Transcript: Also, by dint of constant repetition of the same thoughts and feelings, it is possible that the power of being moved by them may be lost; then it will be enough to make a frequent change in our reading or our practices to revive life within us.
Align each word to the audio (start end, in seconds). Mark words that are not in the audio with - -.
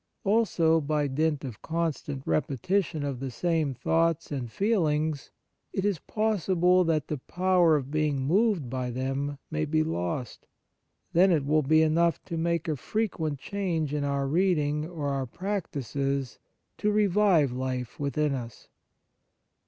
Also, 0.23 0.81
by 0.81 1.05
dint 1.05 1.43
of 1.45 1.61
constant 1.61 2.23
repetition 2.25 3.03
of 3.03 3.19
the 3.19 3.29
same 3.29 3.75
thoughts 3.75 4.31
and 4.31 4.51
feelings, 4.51 5.29
it 5.73 5.85
is 5.85 5.99
possible 5.99 6.83
that 6.83 7.07
the 7.07 7.19
power 7.19 7.75
of 7.75 7.91
being 7.91 8.19
moved 8.19 8.67
by 8.67 8.89
them 8.89 9.37
may 9.51 9.63
be 9.63 9.83
lost; 9.83 10.47
then 11.13 11.31
it 11.31 11.45
will 11.45 11.61
be 11.61 11.83
enough 11.83 12.19
to 12.25 12.35
make 12.35 12.67
a 12.67 12.75
frequent 12.75 13.37
change 13.37 13.93
in 13.93 14.03
our 14.03 14.27
reading 14.27 14.87
or 14.89 15.09
our 15.09 15.27
practices 15.27 16.39
to 16.79 16.91
revive 16.91 17.51
life 17.51 17.99
within 17.99 18.33
us. 18.33 18.69